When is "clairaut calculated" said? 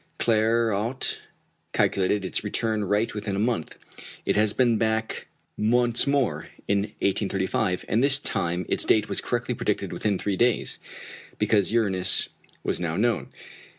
0.17-2.25